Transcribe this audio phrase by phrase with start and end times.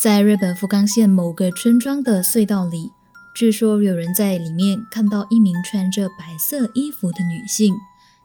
[0.00, 2.90] 在日本福冈县某个村庄的隧道里，
[3.34, 7.74] 据说有人在里面看到一名穿着白色衣服的女性，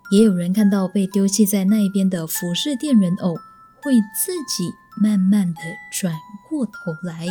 [0.10, 3.36] 也有人看到被丢弃在那边的服饰店人偶
[3.84, 5.60] 会自己慢慢的
[5.92, 6.16] 转
[6.50, 6.72] 过头
[7.04, 7.28] 来，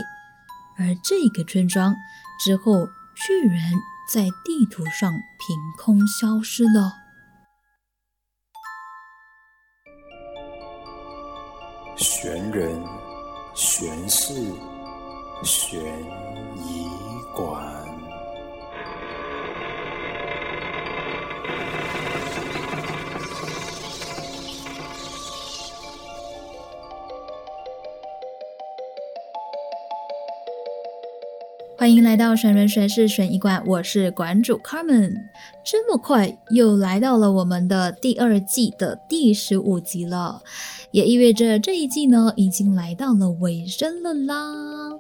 [0.76, 1.96] 而这个村庄
[2.38, 3.72] 之后居然
[4.12, 6.92] 在地图上凭空消失了。
[11.96, 13.04] 悬人。
[13.54, 14.35] 悬事，
[15.44, 15.81] 悬
[16.57, 16.89] 疑
[17.36, 17.83] 馆。
[31.84, 35.25] 欢迎来到神人玄事悬疑馆，我是馆主 Carmen。
[35.62, 40.41] 这么快又来到了我们的第二季的第十五集了，
[40.92, 44.98] 也意味着这一季呢已经来到了尾声了啦。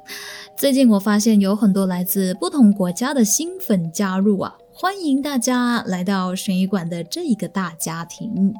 [0.58, 8.52] 最近我发现有很多来自不同国家的新粉加入啊，欢迎大家来到悬疑馆的这一个大家庭。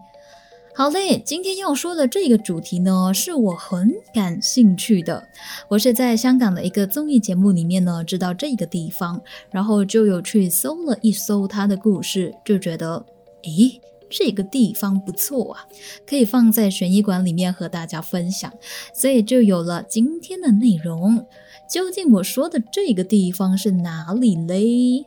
[0.77, 5.29] 好嘞，今天要说的这个主题呢，是我很感兴趣的。
[5.69, 13.07] 我是在香港的一个综艺节目里面呢，知道这个地方，然后就有去搜了一搜它的故事，就觉得，
[13.45, 13.81] 诶，
[14.11, 15.65] 这个地方不错啊，
[16.05, 18.53] 可以放在悬疑馆里面和大家分享，
[18.93, 21.25] 所以就有了今天的内容。
[21.71, 25.07] 究竟我说的这个地方是哪里嘞？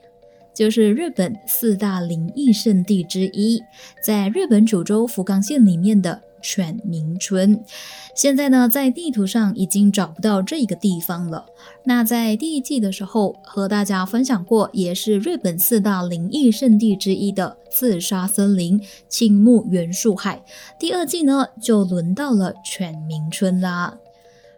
[0.58, 3.62] 就是日本四大灵异圣地之一，
[4.02, 7.64] 在日本九州福冈县里面的犬鸣村。
[8.16, 11.46] 现在呢，在地图上已经找不到这个地方了。
[11.84, 20.44] 那在第一季的时候和大家分享过，也是日本四大灵异圣地之一的自杀森林青木原树海。
[20.80, 23.96] 第二季呢，就轮到了犬鸣村啦。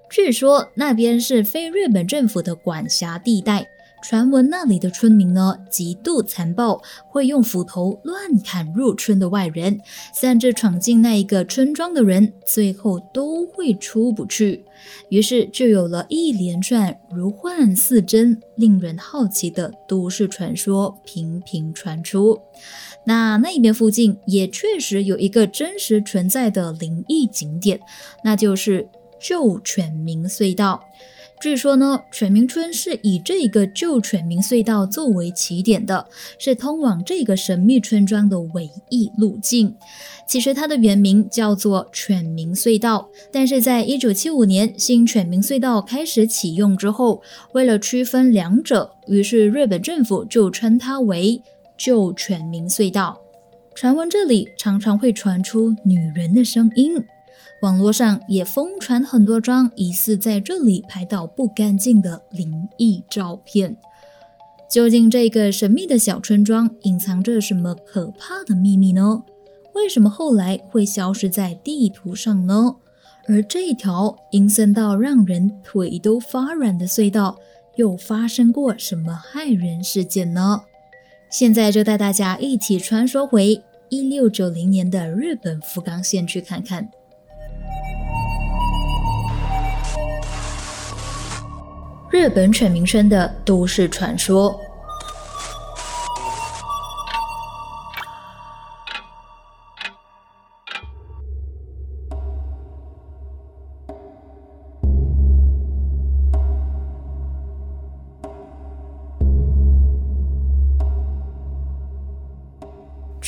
[0.09, 3.67] 据说那边是非日本政府的管辖地带。
[4.02, 9.79] 传闻那里的村民呢极度残暴，会用斧头乱砍入村的外人，
[10.19, 14.66] 甚至闯进那一个村庄的人，最后都会出不去。
[15.09, 22.40] 于是就有了一连串如幻似真、令人好奇的都市传说频频传出。
[23.06, 27.79] 那那边附近也确实有一个真实存在的灵异景点，
[28.24, 28.88] 那就是
[29.19, 30.84] 旧犬鸣隧道。
[31.41, 36.05] 据说呢，犬鸣村是以这个旧犬鸣隧道作为起点的，
[36.38, 39.73] 是通往这个神秘村庄的唯一路径。
[40.27, 47.22] 其实它的原名叫做犬鸣隧道，但是在一九七五年新犬鸣隧道开始启用之后，
[47.53, 51.41] 为了区分两者，于是日本政府就称它为
[51.77, 53.17] 旧犬鸣隧道。
[53.73, 57.01] 传闻这里常常会传出女人的声音。
[57.62, 63.75] 网络上也疯传很多张疑似在这里拍到不干净的灵异照片。
[64.72, 69.24] 究竟这个神秘的小村庄隐藏着什么可怕的秘密呢？
[69.74, 72.75] 为什么后来会消失在地图上呢？
[73.28, 77.38] 而这条阴森到让人腿都发软的隧道，
[77.75, 80.62] 又发生过什么骇人事件呢？
[81.30, 86.90] 现在就带大家一起穿梭回一六九零年的日本福冈县去看看。
[92.12, 94.59] 日本犬鸣村的都市传说。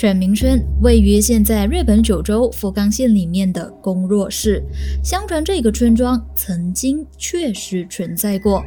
[0.02, 4.60] 犬鸣村位于现在日本九州福冈县里面的宫若市。
[5.04, 8.64] 相传这个村庄曾经确实存在过。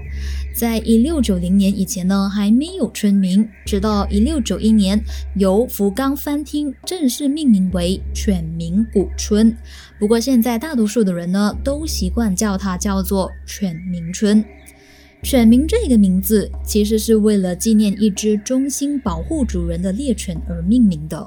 [0.56, 3.44] 在一六九零年以前呢，还没有村民。
[3.67, 4.97] 直到一六九一年，
[5.34, 9.56] 由福冈藩厅正式命名为犬鸣古村。
[9.99, 14.44] 不过现在大多数的人呢，都习惯叫它叫做犬鸣村。
[15.25, 21.26] 犬名这个名字其实是为了纪念一只忠心保护主人的猎犬而命名的。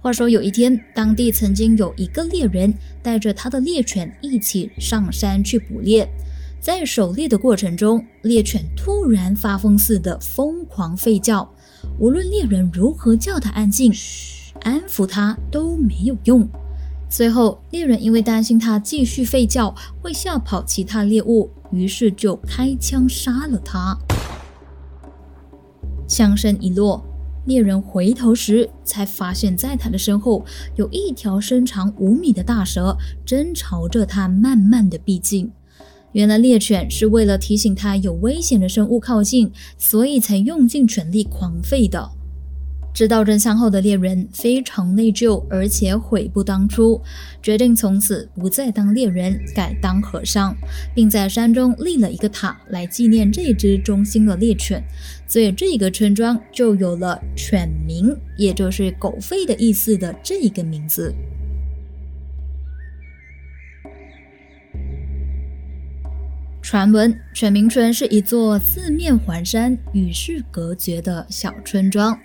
[0.00, 6.08] 话说有一天，当地曾经有一个猎人带着他的猎犬一起上山去捕猎，
[6.58, 11.46] 在狩猎的过程中，猎犬突然发疯似的疯狂吠叫，
[11.98, 13.92] 无论猎人如何叫它安静、
[14.62, 16.48] 安抚它都没有用。
[17.10, 23.98] 随后，猎人因为担心它继续吠叫会吓跑其他猎物，于是就开枪杀了他。
[26.06, 27.04] 枪声一落，
[27.46, 30.44] 猎人回头时才发现，在他的身后
[30.76, 35.50] 有一条身长五米的大蛇，正朝着他慢慢的逼近。
[36.12, 42.10] 原来猎犬是为了提醒他有危险的生物靠近，所以才用尽全力狂吠的。
[42.94, 47.00] 知道真相后的猎人非常内疚，而且悔不当初，
[47.42, 50.56] 决定从此不再当猎人，改当和尚，
[50.94, 54.80] 并在山中立了一个塔来纪念这只忠心的猎犬。
[55.26, 61.12] 所以这个村庄就有了“犬名”，也就是“狗吠”的意思的这一个名字。
[66.74, 72.18] 传闻犬鸣村是一座四面环山、与世隔绝的小村庄，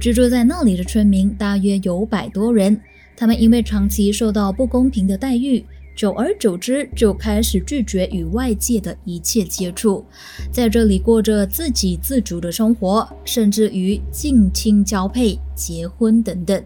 [0.00, 2.80] 居住在那里的村民大约有百多人。
[3.16, 5.66] 他们因为长期受到不公平的待遇，
[5.96, 10.06] 久而久之就开始拒绝与外界的一切接触，
[10.52, 16.62] 在这里过着自给自足的生活，甚至于近亲交配、结婚等等。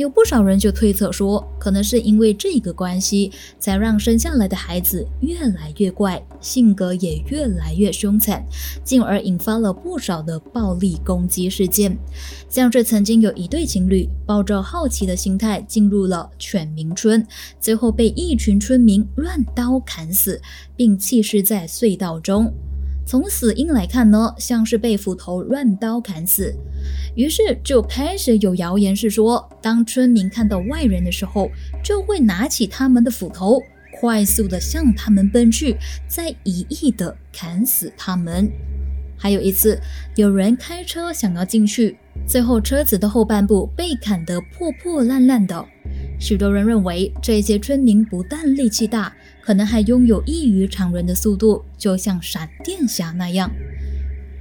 [0.00, 8.42] 有不少人就推测说，可能是因为这个关系，才让生下来的孩子越来越怪，性格也越来越凶残，
[8.82, 11.94] 进而引发了不少的暴力攻击事件。
[12.48, 17.26] 像是曾经有一对情侣抱着好奇的心态进入了犬鸣村，
[17.60, 20.40] 最后被一群村民乱刀砍死，
[20.74, 22.50] 并弃尸在隧道中。
[23.10, 26.54] 从死因来看呢，像是被斧头乱刀砍死。
[27.16, 31.50] 于是就开始有谣言是说，当村民看到外人的时候，
[31.82, 33.60] 就会拿起他们的斧头，
[33.98, 35.74] 快速的向他们奔去，
[36.06, 38.48] 再一意的砍死他们。
[39.18, 39.76] 还有一次，
[40.14, 41.98] 有人开车想要进去，
[42.28, 45.66] 最后车子的后半部被砍得破破烂烂的。
[46.20, 49.12] 许多人认为，这些村民不但力气大，
[49.50, 53.50] 可能还拥有异于常人的速度，就像闪电侠那样。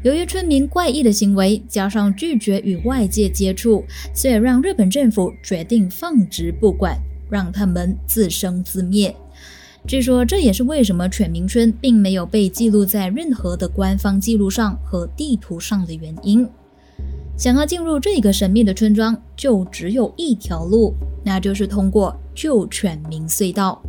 [0.04, 3.84] 由于村民怪异的行为，加上拒绝与外界接触，
[4.14, 6.96] 所以让日本政府决定放之不管，
[7.28, 9.16] 让他们自生自灭。
[9.88, 16.48] 据说这也是为什么犬鸣村并没有被记录在任何的官方记录上和地图上的原因。
[17.39, 20.94] 想要进入这个神秘的村庄，就只有一条路，
[21.24, 23.81] 那就是通过旧犬鸣隧道。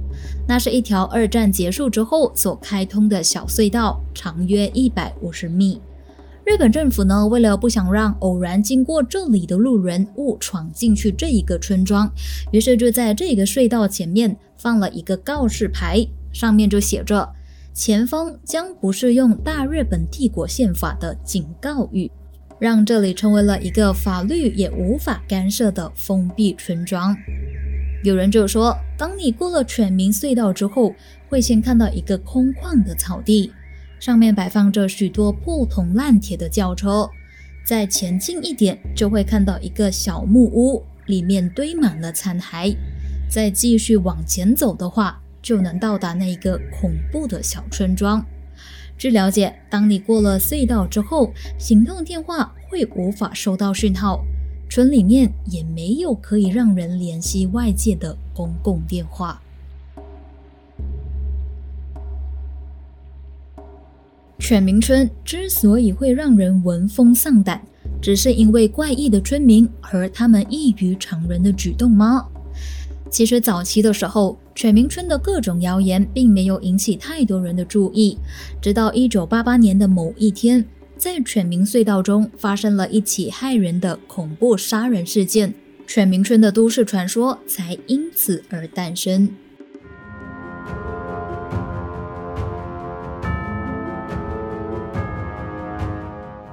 [0.47, 5.81] 那是一条二战结束之后所开通的小隧道，长约一百五十米。
[6.45, 12.09] 日本政府呢，为了不想让偶然经过这里的路人误闯进去这一个村庄，
[12.53, 17.29] 于是就在这个隧道前面放了一个告示牌，上面就写着
[17.75, 22.09] “前方将不适用大日本帝国宪法”的警告语，
[22.61, 27.17] 让这里成为了一个法律也无法干涉的封闭村庄。
[28.05, 30.95] 有人就说，当你过了犬鸣隧道之后，
[31.29, 33.51] 会先看到一个空旷的草地。
[33.99, 37.09] 上面摆放着许多破铜烂铁的轿车，
[37.67, 42.77] 再前进一点就会看到一个小木屋，里面堆满了残骸。
[43.31, 48.25] 再继续往前走的话，就能到达那一个恐怖的小村庄。
[49.01, 54.23] 据了解，当你过了隧道之后，行动电话会无法收到讯号，
[54.69, 59.41] 村里面也没有可以让人联系外界的公共电话。
[64.39, 67.63] 犬鸣村之所以会让人闻风丧胆，
[68.03, 72.29] 只是因为怪异的村民和他们异于常人的举动吗？
[73.11, 78.17] 其实早期的时候，犬鸣村的各种谣言并没有引起太多人的注意。
[78.63, 80.65] 直到1988年的某一天，
[80.97, 85.53] 在犬鸣隧道中发生了一起骇人的恐怖杀人事件，
[85.87, 89.29] 犬鸣村的都市传说才因此而诞生。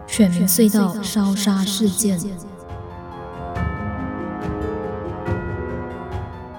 [0.08, 2.20] 犬鸣隧道烧杀事件。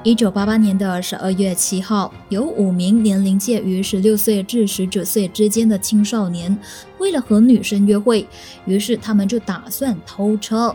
[0.08, 6.58] 一九八八年的十二月七号，有五名年龄介于十六岁至十九岁之间的青少年，
[6.96, 8.26] 为了和女生约会，
[8.64, 10.74] 于是他们就打算偷车。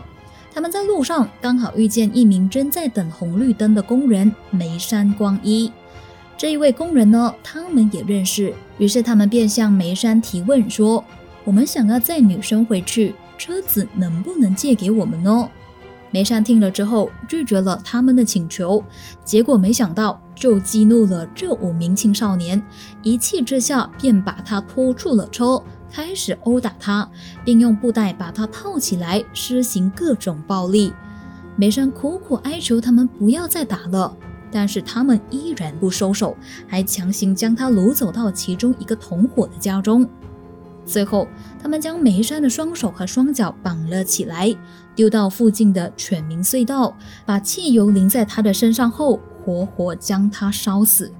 [0.52, 5.72] 他们在路上刚好遇见一名正在等红绿灯的工人梅山光一。
[6.38, 11.04] 这一位工人呢，他们也认识，于是他们便向梅山提问说。
[11.42, 15.50] 我们想要载女生回去，车子能不能借给我们呢？
[16.14, 18.80] 梅山听了之后拒绝了他们的请求，
[19.24, 22.62] 结果没想到就激怒了这五名青少年，
[23.02, 27.10] 一气之下便把他拖出了车，开始殴打他，
[27.44, 30.92] 并用布袋把他套起来，施行各种暴力。
[31.56, 34.16] 梅山苦苦哀求他们不要再打了，
[34.52, 36.36] 但是他们依然不收手，
[36.68, 40.08] 还强行将他掳走到其中一个同伙的家中。
[40.86, 41.26] 最后，
[41.60, 44.54] 他们将梅山的双手和双脚绑了起来，
[44.94, 46.96] 丢到附近的犬鸣隧道，
[47.26, 51.12] 把汽油淋在他的身上后，活活将他烧死。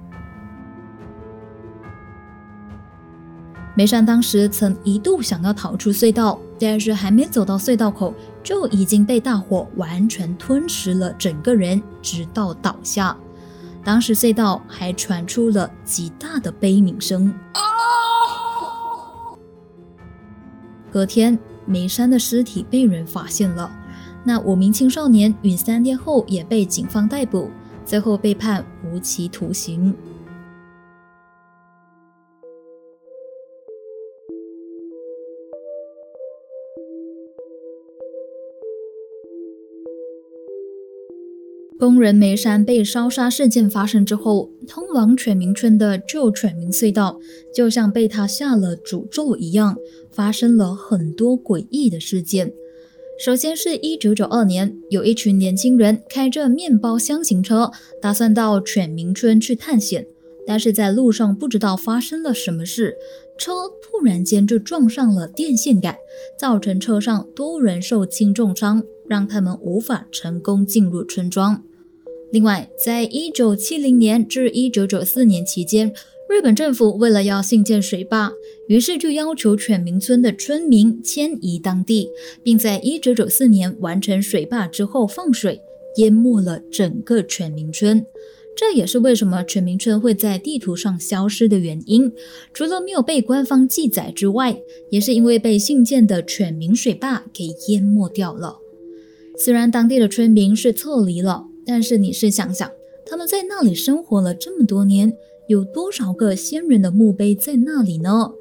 [3.77, 13.17] 梅山当时曾一度想要逃出隧道，但是还没走到隧道口，就已经被大火完全吞噬了整个人，直到倒下。
[13.83, 17.33] 当时隧道还传出了极大的悲鸣声。
[20.89, 23.71] 隔天，梅山的尸体被人发现了。
[24.23, 27.49] 那五名青少年与三天后也被警方逮捕，
[27.85, 29.93] 最后被判无期徒刑。
[41.77, 47.19] 工人梅山被烧杀事件发生之后，通往犬鸣村的旧犬鸣隧道
[47.53, 49.75] 就像被他下了诅咒一样，
[50.09, 52.53] 发生了很多诡异的事件。
[53.19, 60.07] 首先是一九九二年，有一群年轻人开着面包箱型车，打算到犬鸣村去探险，
[60.47, 62.95] 但是在路上不知道发生了什么事，
[63.37, 63.51] 车
[63.81, 65.97] 突然间就撞上了电线杆，
[66.39, 68.81] 造成车上多人受轻重伤。
[69.07, 71.63] 让他们无法成功进入村庄。
[72.31, 75.93] 另外，在一九七零年至一九九四年期间，
[76.27, 78.31] 日本政府为了要兴建水坝，
[78.67, 82.09] 于是就要求犬鸣村的村民迁移当地，
[82.43, 85.61] 并在一九九四年完成水坝之后放水，
[85.97, 88.05] 淹没了整个犬鸣村。
[88.57, 92.11] 这也是为什么犬鸣村会在地图上消失的原因。
[92.53, 94.57] 除了没有被官方记载之外，
[94.89, 98.59] 也是因为被新建的犬鸣水坝给淹没掉了。
[99.37, 102.69] 虽然当地的村民是撤离了，但是你是想想，
[103.05, 105.15] 他们在那里生活了这么多年，
[105.47, 108.31] 有多少个先人的墓碑在那里呢？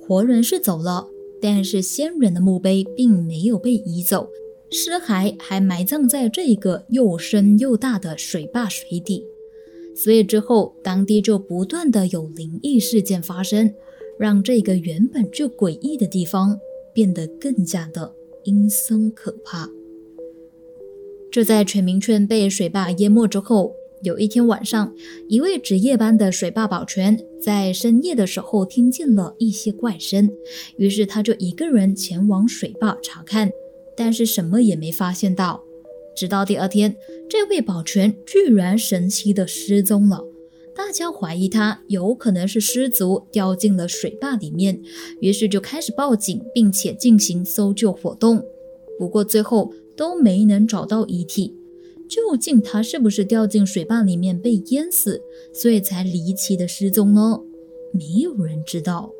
[0.00, 1.08] 活人是走了，
[1.40, 4.28] 但是先人的墓碑并没有被移走，
[4.70, 9.24] 尸骸还埋葬在这个又深又大的水坝水底。
[9.96, 13.72] 所以之后，当地就不断的有灵异事件发生，
[14.18, 16.58] 让这个原本就诡异的地方
[16.92, 19.70] 变得更加的阴森可怕。
[21.34, 24.94] 就在全民村被水坝淹没之后，有一天晚上，
[25.28, 30.30] 一位值夜班的水坝保全在深夜的时候听见了一些怪声，
[30.76, 33.50] 于是他就一个人前往水坝查看，
[33.96, 35.60] 但是什么也没发现到。
[36.14, 36.94] 直到第二天，
[37.28, 40.22] 这位保全居然神奇的失踪了，
[40.72, 44.80] 大家怀疑他有可能是失足掉进了水坝里面，
[45.20, 48.46] 于是就开始报警，并且进行搜救活动。
[48.96, 49.72] 不过最后。
[49.96, 51.54] 都没能找到遗体，
[52.08, 55.20] 究竟他是不是掉进水坝里面被淹死，
[55.52, 57.40] 所以才离奇的失踪呢？
[57.92, 59.12] 没有人知道。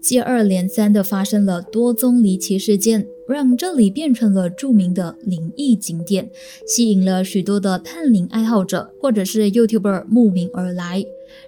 [0.00, 6.28] 接二连三的发生了多宗离奇事件，让这里变成了著名的灵异景点，
[6.66, 11.04] 吸引了许多的探灵爱好者或者是 YouTuber 慕名而来。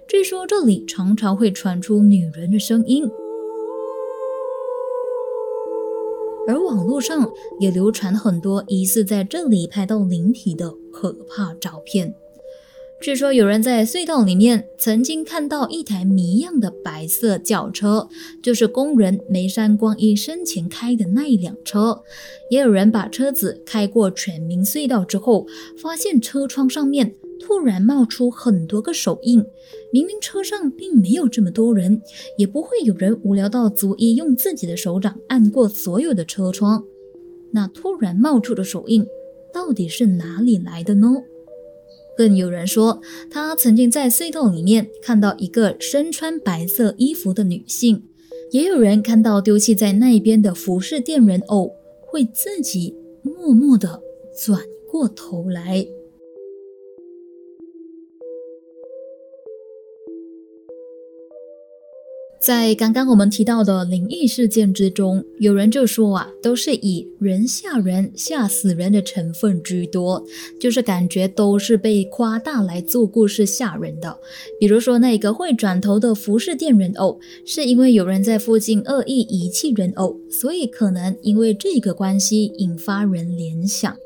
[0.07, 3.03] 据说这里常常会传出女人的声音。
[6.47, 12.13] 而网络上也流传很多疑似在这里拍到灵体的可怕照片。
[13.01, 18.07] 据说有人在隧道里面曾经看到一台谜样的白色轿车，
[18.41, 22.01] 就是工人梅山光一生前开的那一辆车。
[22.49, 25.45] 也有人把车子开过全民隧道之后，
[25.77, 27.15] 发现车窗上面。
[27.39, 29.45] 突然冒出很多个手印，
[29.91, 32.01] 明明车上并没有这么多人，
[32.37, 36.83] 也不会有人无聊到足以用自己的手掌按过所有的车窗。
[37.51, 39.05] 那突然冒出的手印
[39.53, 41.07] 到底是哪里来的呢？
[42.17, 48.03] 更有人说，他曾经在隧道里面看到一个身穿白色衣服的女性，
[48.51, 54.01] 也有人看到丢弃在那边的服饰店人偶会自己默默地
[54.45, 55.85] 转过头来。
[62.39, 70.23] 在刚刚我们提到的灵异事件之中，有人就说啊，都是以人吓人、吓死人的成分居多，
[70.59, 74.15] 就是感觉都是被夸大来做故事吓人的。
[74.59, 83.97] 比如说那个会转头的服饰店人偶，是因为有人在附近恶意遗弃人偶，所以可能因为这个关系引发人联想。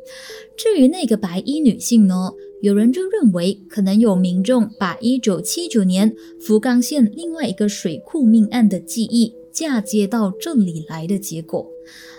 [0.55, 2.31] 至于那个白衣女性呢？
[2.61, 11.65] 有人就认为，可能有民众把1979年福冈县另外一个水库命案的记忆嫁接到这里来的结果。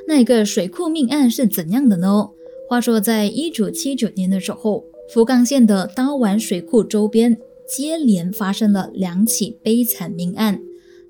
[0.09, 2.31] 那个水库命案是怎样的呢？
[2.69, 10.63] 话说，在1979年的时候，福冈县的刀丸水库周边接连发生了两起悲惨命案。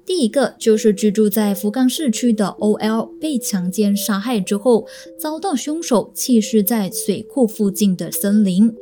[0.05, 8.75] 第一个就是居住在福冈市区的 OL 被强奸杀害之后，遭到凶手弃尸在水库附近的森林。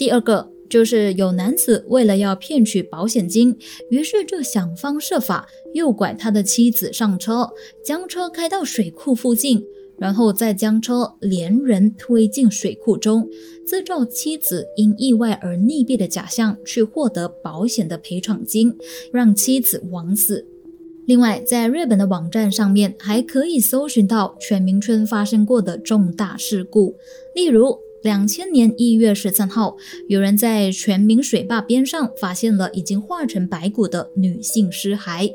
[0.00, 3.54] 第二个就是有男子为了要骗取保险金，
[3.90, 7.50] 于是就想方设法诱拐他的妻子上车，
[7.84, 9.62] 将车开到水库附近，
[9.98, 13.28] 然后再将车连人推进水库中，
[13.66, 18.74] 制造妻子因意外而溺毙的假象，去获得保险的赔偿金，
[19.12, 20.46] 让妻子枉死。
[21.04, 26.96] 另外，在日本的网站上面还可以搜寻到全民村发生过的重大事故，
[27.34, 27.78] 例如。
[28.02, 29.76] 两千年一月十三号，
[30.08, 35.30] 有人在全民水坝边上发现了已经化成白骨的女性尸骸。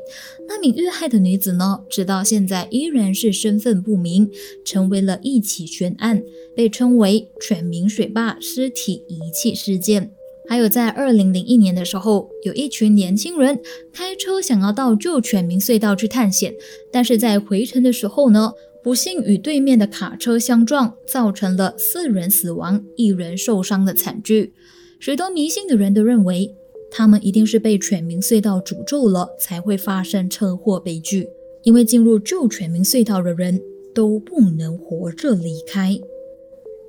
[0.48, 4.28] 那名遇害的女子呢，直到现在依然是身份不明，
[4.64, 6.20] 成为了一起悬案，
[6.56, 10.10] 被称为“全民水坝尸体遗弃事件”。
[10.48, 13.60] 还有在二零零一年的时候，有一群年轻人
[13.92, 16.52] 开车想要到旧全民隧道去探险，
[16.92, 18.52] 但是在回程的时候呢。
[18.86, 24.52] 不幸与对面的卡车相撞，造成了四人死亡、一人受伤的惨剧。
[25.00, 26.54] 许多迷信的人都认为，
[26.88, 31.28] 他们一定是被犬民隧道诅咒了，才会发生车祸悲剧。
[31.64, 33.60] 因为进入旧犬民隧道的人
[33.92, 35.98] 都不能活着离开，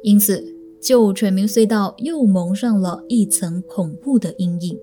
[0.03, 0.45] 因此
[0.79, 4.77] 旧犬民隧道又蒙上了一层恐怖的阴影。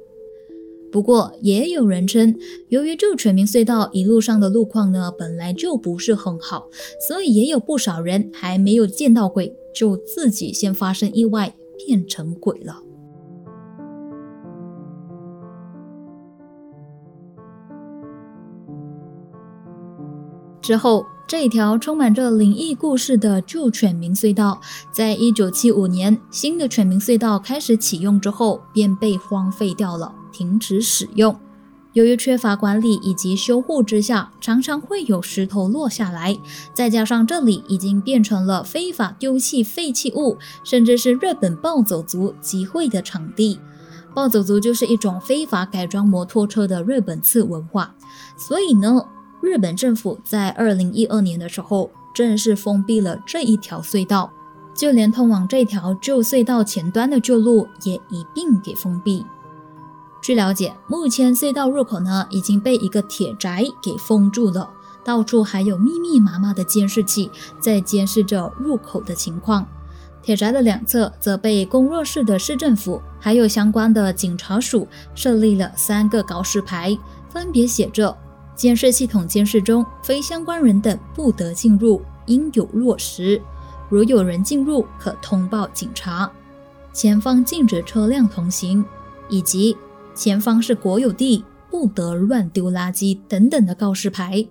[0.94, 2.36] 不过，也有人称，
[2.68, 6.68] 由于旧全民隧道一路上的路况呢本来就不是很好，
[7.08, 12.80] 所以也有不少人还没有见到鬼，就自己先发生意外变成鬼了。
[20.62, 24.60] 之后，这条充满着灵异故事的旧犬民隧道，
[24.92, 30.14] 在一九七五年新的犬民隧道开始启用之后，便被荒废掉了。
[30.34, 31.38] 停止使用，
[31.92, 36.36] 由于缺乏管理以及修护之下，常常会有石头落下来。
[36.74, 43.60] 再加上这里已经变成了非法丢弃废弃物，甚至是日本暴走族集会的场地。
[44.12, 47.94] 暴走族就是一种非法改装摩托车的日本次文化。
[48.36, 49.06] 所以呢，
[49.40, 54.32] 日本政府在二零一二年的时候正式封闭了这一条隧道，
[54.74, 59.24] 就连通往这条旧隧道前端的旧路也一并给封闭。
[60.24, 64.70] 据了解，目前隧道入口呢已经被一个铁宅给封住了，
[65.04, 69.66] 到处还有密密麻麻的监视器在监视着入口的情况。
[70.22, 78.16] 铁宅的两侧则被公若市的市政府还有相关的警察署设立了三个告示牌，分别写着：
[78.56, 83.38] 监视系统监视中，非相关人等不得进入，应有落实。
[83.90, 86.32] 如有人进入，可通报警察。
[86.94, 88.82] 前方禁止车辆通行，
[89.28, 89.76] 以及。
[90.14, 94.46] 前方是国有地，不得乱丢垃圾等等的告示牌。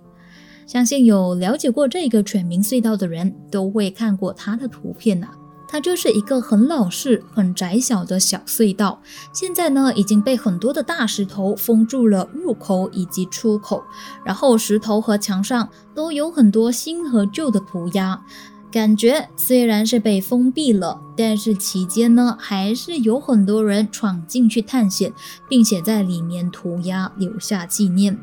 [0.66, 5.28] 相信有了解过这个犬民隧道的人都会看过它的图片呐。
[5.66, 9.00] 它就是一个很老式、很窄小的小隧道。
[9.32, 13.82] 现在呢，已经被很多的大石头封住了入口以及出口，
[14.24, 18.22] 然后石头和墙上都有很多新和旧的涂鸦。
[18.74, 25.12] 感觉虽然是被封闭了，但是期间呢，还是有很多人闯进去探险，
[25.48, 28.18] 并且在里面涂鸦留下纪念。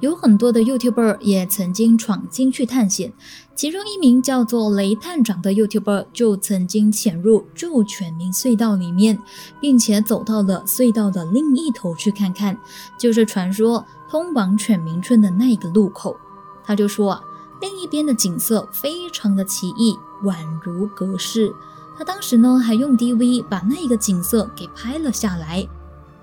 [0.00, 3.12] 有很多的 YouTuber 也曾经闯进去探险，
[3.54, 9.18] 其中一名叫做雷探长的 YouTuber 就曾经潜入旧犬民隧道里面，
[9.60, 12.56] 并且走到了隧道的另一头去看看，
[12.98, 16.16] 就是传说通往犬民村的那个路口。
[16.64, 17.22] 他就说啊。
[17.62, 21.54] 另一边的景色非常的奇异，宛如隔世。
[21.96, 25.64] 他当时呢还用 DV 把那个景色给拍了下来。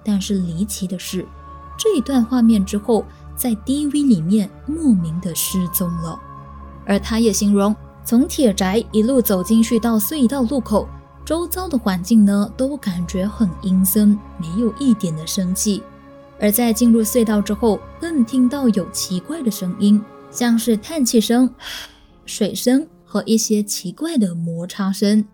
[0.03, 1.25] 但是离奇的是，
[1.77, 3.05] 这一段画面之后，
[3.37, 6.19] 在 DV 里面莫名的失踪了。
[6.85, 7.73] 而他也形容，
[8.03, 10.89] 从铁宅一路走进去到隧道路口，
[11.23, 15.81] 周遭的环境呢都感觉很阴森，没有一点的生气。
[16.37, 20.03] 而在进入隧道之后，更听到有奇怪的声音。
[20.31, 21.53] 像是叹气声、
[22.25, 25.25] 水声和一些奇怪的摩擦声。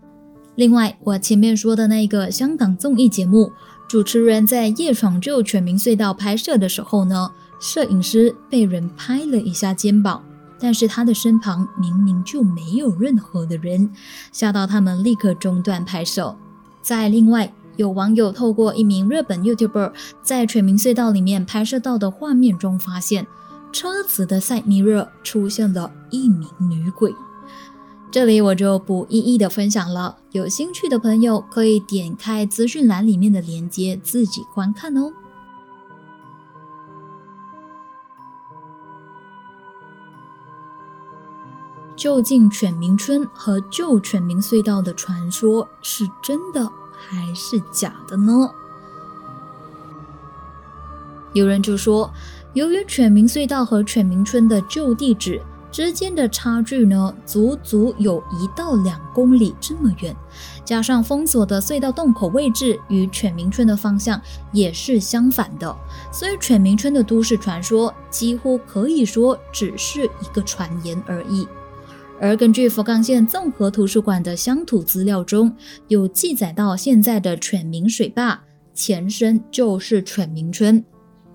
[0.55, 3.51] 另外，我前面说的那个香港综艺节目，
[3.89, 7.29] 主持人在夜闯旧全民隧道拍摄的时候呢，
[7.59, 10.23] 摄影师被人拍了一下肩膀，
[10.57, 13.91] 但是他的身旁明明就没有任何的人，
[14.31, 16.33] 吓到他们立刻中断拍摄。
[16.81, 19.91] 在另外，有网友透过一名日本 YouTuber
[20.23, 23.27] 在全民隧道里面拍摄到的画面中发现。
[23.75, 27.13] 车子的 side mirror 出现了一名女鬼，
[28.09, 30.15] 这里我就不一一的分享了。
[30.31, 35.11] 有兴趣的朋友可以点开资讯栏里面的链接自己观看哦。
[41.97, 48.49] 究竟犬鸣村和旧犬鸣隧道的传说是真的还是假的呢？
[51.33, 52.09] 有人就说，
[52.55, 60.15] 由于犬鸣隧道和犬鸣村的旧地址之间的差距呢，足足有一到两公里这么远，
[60.63, 64.21] 加上封锁的隧道洞口位置与犬鸣村的方向
[64.53, 65.75] 也是相反的，
[66.13, 71.45] 所以犬鸣村的都市传说几乎可以说只是一个传言而已。
[72.21, 75.53] 而根据福冈县综合图书馆的乡土资料中
[75.89, 78.41] 有记载到，现在的犬鸣水坝
[78.73, 80.81] 前身就是犬鸣村。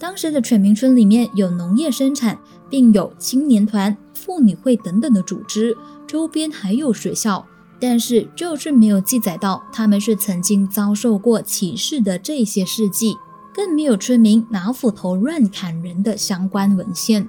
[0.00, 2.38] 当时的犬鸣村里面有农业生产，
[2.70, 7.46] 并有青年团、妇女会等等的组织，周边还有学校，
[7.78, 13.18] 但是就是没有记载到他们是曾经遭受过歧视的这些事迹，
[13.52, 17.28] 更没有村民拿斧头乱砍人的相关文献。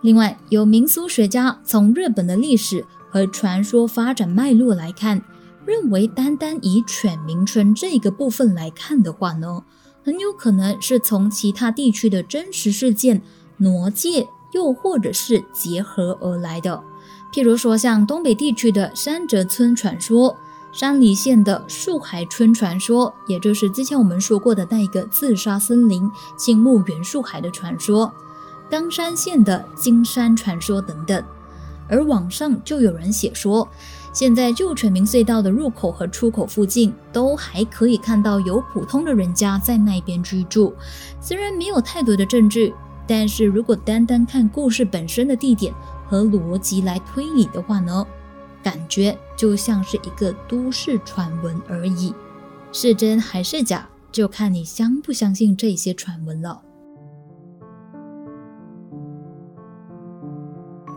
[0.00, 5.24] 另外，有民俗学家从日本的历史和传说发展脉络来看，
[5.66, 9.64] 认为单单以犬鸣村这个部分来看的话呢，
[10.02, 13.20] 很有可能是从其他地区的真实事件
[13.58, 16.82] 挪借，又或者是结合而来的。
[17.32, 20.36] 譬如说，像东北地区的山泽村传说，
[20.72, 28.12] 山梨县的树海村传说，也就是之前我们说过的那一个自杀森林青木原树海的传说。
[28.70, 31.24] 冈山县的金山传说等等，
[31.88, 33.68] 而网上就有人写说，
[34.12, 40.74] 现在旧犬鸣隧道的入口和出口附近都还可以看到有普通的人家在那边居住。
[41.20, 42.74] 虽然没有太多的证据，
[43.06, 45.72] 但是如果单单看故事本身的地点
[46.06, 48.04] 和逻辑来推理的话呢，
[48.62, 52.12] 感觉就像是一个都市传闻而已。
[52.72, 56.62] 是真还是假，就看你相不相信这些传闻了。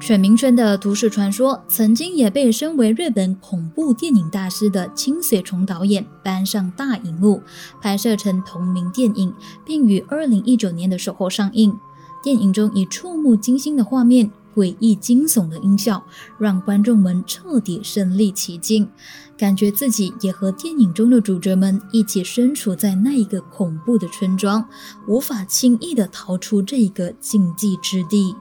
[0.06, 7.42] 犬鸣村的都市传说，曾经也被身为日本恐怖电影大师的清水崇导演搬上大荧幕，
[7.82, 11.74] 拍摄成同名电影，并于二零一九年的时候上映。
[12.22, 16.04] 电影中以触目惊心的画面、诡异惊悚的音效，
[16.38, 18.90] 让观众们彻底身临其境，
[19.38, 24.68] 感觉自己也和电影中的主角们一起身处在那一个恐怖的村庄，
[25.08, 28.36] 无法轻易的逃出这一个禁忌之地。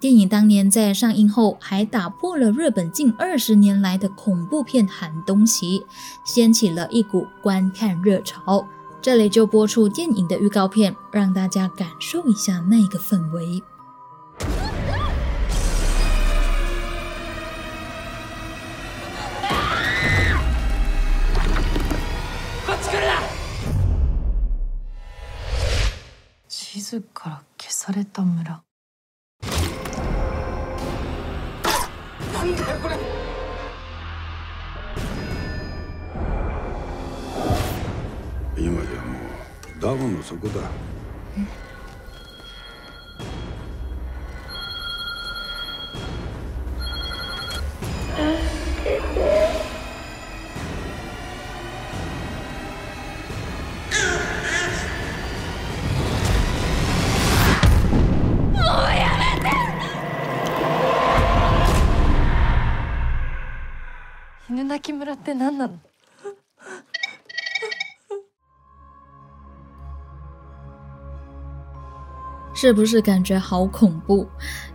[0.00, 5.86] 电影当年在上映后，还打破了日本近二十年来的恐怖片寒冬期，
[6.24, 8.66] 掀起了一股观看热潮。
[9.00, 13.62] 这里就播出电影的预告片，让大家感受一下那个氛围。
[26.48, 28.65] 地図から消された村。
[32.47, 32.95] なんだよこれ。
[38.57, 39.19] 今じゃも
[39.77, 40.61] うダムの底だ。
[64.76, 65.78] 犬鳴村って何なの
[72.54, 74.26] 是不是感觉好恐怖？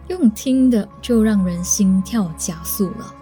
[0.08, 3.14] 用听的就让人心跳加速了。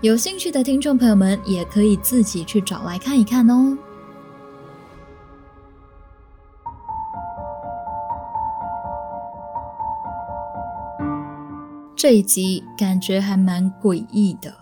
[0.00, 3.76] 有兴趣的听众朋友们也可以自己去找来看一看哦。
[11.96, 14.61] 这一集感觉还蛮诡异的。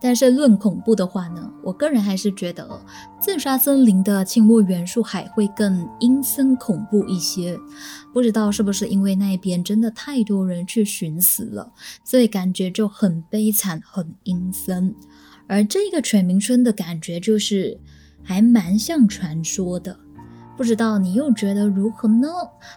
[0.00, 2.80] 但是论恐怖的话呢，我个人还是觉得
[3.20, 7.58] 自杀森林的青木原树海会更阴森恐怖一些。
[8.14, 11.72] 不知道是不是因为那边真的太多人去寻死了，
[12.04, 14.94] 所以感觉就很悲惨、很阴森。
[15.46, 17.78] 而这个犬鸣村的感觉就是
[18.22, 19.98] 还蛮像传说的。
[20.56, 22.28] 不知道你又觉得如何呢？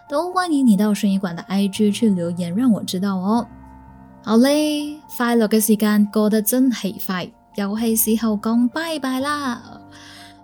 [0.08, 3.46] 都欢迎你到声音馆的 IG 去留言，让我知道哦。
[4.24, 9.80] 好嘞，快乐嘅时间过得真系快，又係时候讲拜拜啦。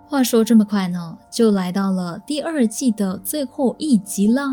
[0.09, 4.43] 话说这么快呢，就来到了第二季的最后一集啦。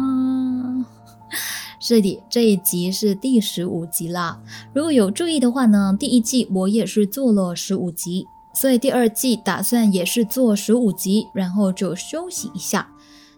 [1.81, 4.41] 是的，这一集是第十五集啦。
[4.73, 12.89] 如果有注意的话呢，第一季我也是做了十五集，所以第二季打算也是做十五集，然后就休息一下。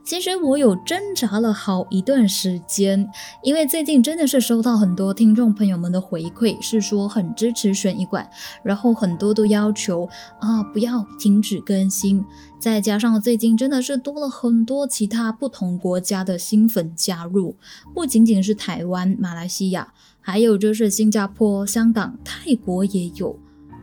[0.09, 3.07] 其实我有挣扎了好一段时间，
[3.43, 8.27] 因为最近真的是收到很多听众朋友们的回馈，是说很支持悬疑馆，
[8.63, 10.09] 然后很多都要求
[10.41, 12.25] 啊不要停止更新。
[12.59, 17.55] 再加上最近真的是多了很多其他不同国家的新粉加入，
[17.93, 19.93] 不仅仅是台湾、马来西亚，
[20.23, 23.39] 还有就是新加坡、香港、泰国也有。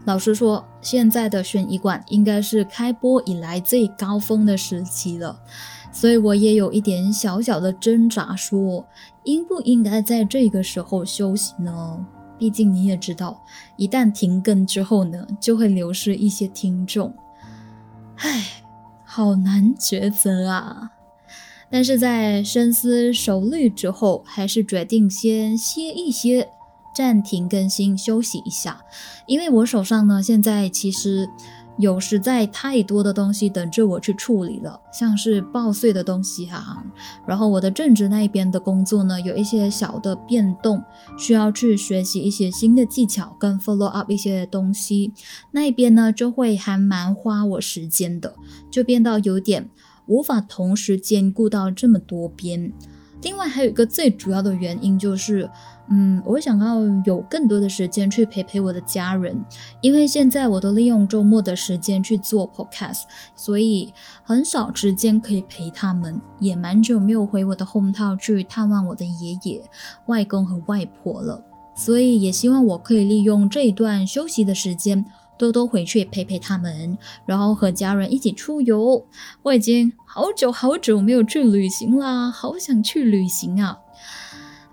[0.06, 5.40] 老实说，现在的悬疑馆应该是开播以来最高峰的时期了。
[5.96, 8.86] 所以我也有一点小小的挣扎，说
[9.24, 12.06] 应不应该在这个时候休息呢？
[12.38, 13.42] 毕竟你也知道，
[13.78, 17.16] 一旦停更之后呢，就会流失一些听众。
[18.18, 18.62] 唉，
[19.06, 20.92] 好难抉择啊！
[21.70, 26.50] 但是在深思熟虑之后，还是决定先歇一歇，
[26.94, 28.82] 暂停更新，休息一下。
[29.28, 31.30] 因为我手上呢，现在其实。
[31.78, 36.84] 有实在太多的东西等着我去处理了，像是报税的东西哈，
[37.28, 40.82] 然后我的正职那一边的工作呢，有一些小的变动，
[41.18, 45.12] 需要去学习一些新的技巧跟 follow up 一些东西，
[45.52, 48.36] 那一边呢就会还蛮花我时间的，
[48.72, 49.70] 就变到有点
[50.06, 52.72] 无法同时兼顾到这么多边。
[53.22, 55.50] 另外还有一个最主要的原因就是。
[55.88, 59.40] 嗯，我想要有更多的时间去陪陪我的家人，
[59.82, 63.04] 因为现在我都利用周末的时间去做 podcast，
[63.36, 63.94] 所以
[64.24, 69.62] 很少时间可以陪他们，也蛮久没有回我的 home town 去探望我的爷爷、
[70.08, 71.44] 外公和外婆了，
[71.76, 75.06] 所以也希望我可以利用这一段休息的时间，
[75.38, 79.06] 多多回去陪陪他们，然后和家人一起出游。
[79.44, 83.78] 我已经好久好久没有去旅行啦，好想去旅行啊！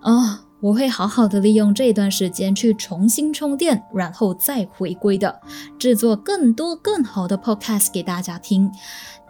[0.01, 0.45] 啊。
[0.63, 5.41] 我会好好的利用这段时间去重新充电，然后再回归的，
[5.77, 8.71] 制作更多更好的 podcast 给大家听。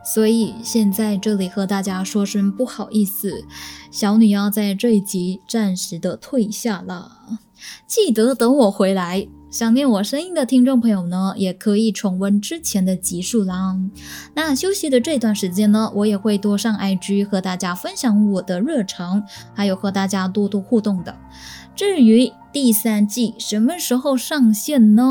[0.05, 3.45] 所以现在这里和大家说声不好意思，
[3.90, 7.11] 小女妖在这一集暂时的退下了，
[7.87, 9.27] 记得等我回来。
[9.52, 13.78] 想念我声音的听众朋友呢，也可以重温之前的集数啦。
[14.32, 21.14] 那休息的这段时间呢，我也会多上 IG 和大家分享我的日常，还有和大家多多互动的。
[21.76, 25.04] 至于第三季什么时候上线呢？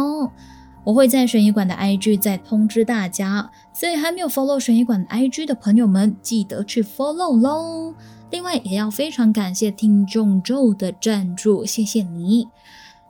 [0.86, 7.94] 我会在悬疑馆的 IG 再通知大家，所以还没有 follow 悬疑馆 IG 的朋友们，记得去 follow 喽。
[8.32, 12.48] 另外，也要非常感谢听众 Joe 的赞助，谢谢你。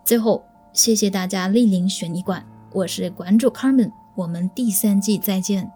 [0.04, 0.51] 最后。
[0.74, 5.70] 谢谢大家莅临悬疑馆，我是馆主 Carmen，我们第三季再见。